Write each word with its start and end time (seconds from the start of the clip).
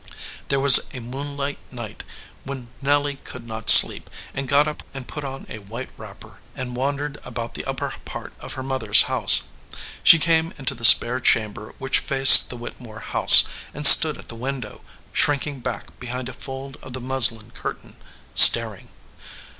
There 0.47 0.59
was 0.59 0.79
a 0.95 0.99
moonlight 0.99 1.59
night 1.71 2.03
when 2.43 2.69
Nelly 2.81 3.17
could 3.17 3.45
not 3.45 3.69
sleep, 3.69 4.09
and 4.33 4.47
got 4.47 4.67
up 4.67 4.81
and 4.95 5.07
put 5.07 5.23
on 5.23 5.45
a 5.47 5.59
white 5.59 5.91
wrapper 5.95 6.39
and 6.55 6.75
wandered 6.75 7.19
about 7.23 7.53
the 7.53 7.63
upper 7.65 7.93
part 8.03 8.33
of 8.39 8.53
her 8.53 8.63
mother 8.63 8.89
s 8.89 9.03
house. 9.03 9.43
She 10.01 10.17
came 10.17 10.55
into 10.57 10.73
the 10.73 10.85
spare 10.85 11.19
chamber 11.19 11.75
which 11.77 11.99
faced 11.99 12.49
the 12.49 12.57
Whittemore 12.57 13.01
house, 13.01 13.43
and 13.75 13.85
stood 13.85 14.17
at 14.17 14.27
the 14.27 14.33
window, 14.33 14.81
shrinking 15.13 15.59
back 15.59 15.99
behind 15.99 16.29
a 16.29 16.33
fold 16.33 16.77
of 16.81 16.93
the 16.93 16.99
muslin 16.99 17.51
curtain, 17.51 17.97
staring. 18.33 18.89